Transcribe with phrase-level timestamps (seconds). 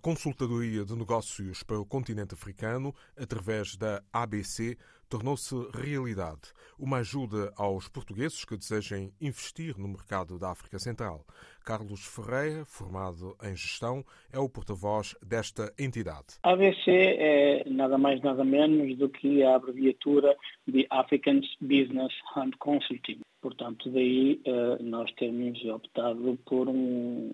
[0.00, 4.76] consultadoria de negócios para o continente africano, através da ABC,
[5.10, 6.52] tornou-se realidade.
[6.78, 11.26] Uma ajuda aos portugueses que desejem investir no mercado da África Central.
[11.64, 16.38] Carlos Ferreira, formado em gestão, é o porta-voz desta entidade.
[16.42, 20.34] A ABC é nada mais nada menos do que a abreviatura
[20.66, 23.20] de African Business and Consulting.
[23.42, 27.30] Portanto, daí uh, nós temos optado por um,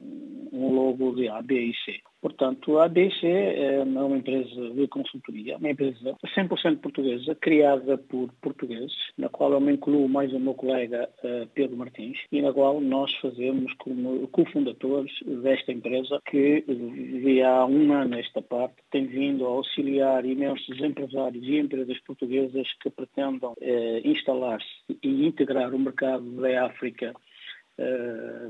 [0.57, 2.01] um logo de ABC.
[2.21, 8.97] Portanto, a ABC é uma empresa de consultoria, uma empresa 100% portuguesa, criada por portugueses,
[9.17, 12.81] na qual eu me incluo mais o meu colega uh, Pedro Martins, e na qual
[12.81, 19.47] nós fazemos como cofundadores desta empresa, que de há um ano esta parte tem vindo
[19.47, 24.67] a auxiliar imensos empresários e empresas portuguesas que pretendam uh, instalar-se
[25.01, 27.15] e integrar o mercado da África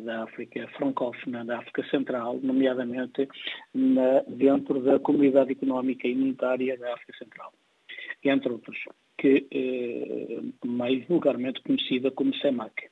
[0.04, 3.28] da África francófona, da África Central, nomeadamente
[3.74, 7.52] na, dentro da Comunidade Económica e Monetária da África Central,
[8.22, 8.78] entre outros,
[9.18, 12.88] que uh, mais vulgarmente conhecida como CEMAC.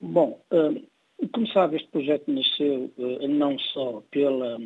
[0.00, 2.92] Bom, uh, como sabe, este projeto nasceu
[3.28, 4.58] não só pela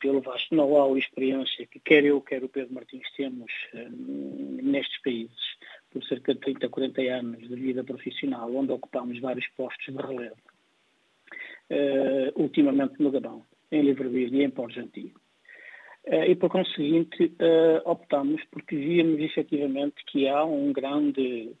[0.00, 3.50] pelo vasto know-how e experiência que quer eu, quer o Pedro Martins temos
[4.62, 5.56] nestes países,
[5.90, 10.36] por cerca de 30, 40 anos de vida profissional, onde ocupámos vários postos de relevo,
[11.70, 15.12] uh, ultimamente no Gabão, em Libreville e em Porto Gentil.
[16.06, 21.52] Uh, e por conseguinte uh, optámos porque víamos efetivamente que há um grande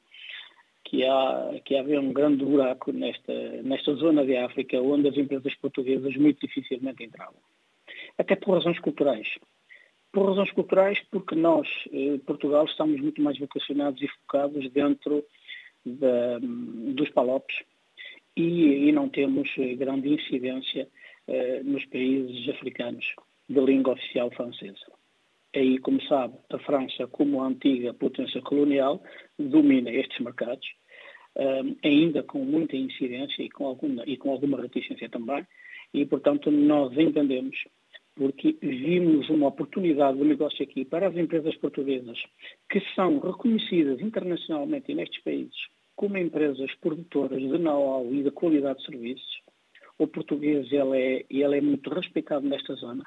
[0.84, 5.54] que há que havia um grande buraco nesta nesta zona de África onde as empresas
[5.56, 7.40] portuguesas muito dificilmente entravam.
[8.16, 9.28] Até por razões culturais
[10.12, 15.24] por razões culturais, porque nós, eh, Portugal, estamos muito mais vocacionados e focados dentro
[15.84, 17.56] da, dos palopes
[18.36, 20.88] e, e, não temos eh, grande incidência
[21.26, 23.04] eh, nos países africanos
[23.48, 24.86] de língua oficial francesa.
[25.54, 29.02] Aí, como sabe, a França, como a antiga potência colonial,
[29.38, 30.66] domina estes mercados,
[31.34, 35.44] eh, ainda com muita incidência e com, alguma, e com alguma reticência também,
[35.92, 37.56] e, portanto, nós entendemos
[38.18, 42.18] porque vimos uma oportunidade de negócio aqui para as empresas portuguesas
[42.68, 45.56] que são reconhecidas internacionalmente nestes países
[45.94, 49.42] como empresas produtoras de know-how e de qualidade de serviços.
[49.98, 53.04] O português ele é, ele é muito respeitado nesta zona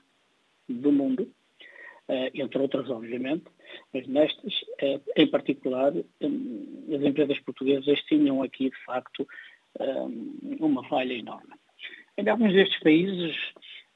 [0.68, 1.30] do mundo,
[2.10, 3.46] eh, entre outras, obviamente,
[3.94, 9.26] mas nestas, eh, em particular, as empresas portuguesas tinham aqui, de facto,
[10.60, 11.54] uma falha enorme.
[12.18, 13.38] Em alguns destes países,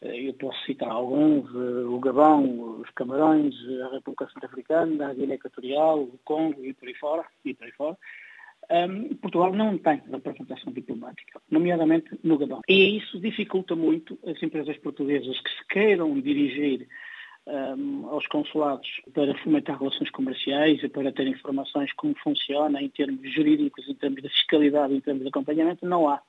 [0.06, 6.02] eu posso citar alguns, eh, o Gabão, os Camarões, a República Centro-Africana, a Guiné Equatorial,
[6.02, 7.26] o Congo e por aí fora.
[7.44, 7.98] E por aí fora.
[8.70, 12.62] Um, Portugal não tem representação diplomática, nomeadamente no Gabão.
[12.68, 16.88] E isso dificulta muito as empresas portuguesas que se queiram dirigir
[17.46, 23.22] um, aos consulados para fomentar relações comerciais e para ter informações como funciona em termos
[23.34, 26.20] jurídicos, em termos de fiscalidade, em termos de acompanhamento, não há.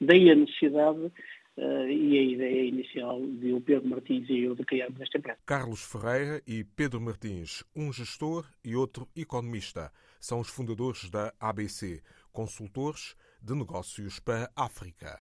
[0.00, 1.12] Daí a necessidade
[1.54, 5.38] Uh, e a ideia inicial de o Pedro Martins e eu de criarmos esta empresa.
[5.44, 12.02] Carlos Ferreira e Pedro Martins, um gestor e outro economista, são os fundadores da ABC,
[12.32, 15.18] consultores de negócios para a África.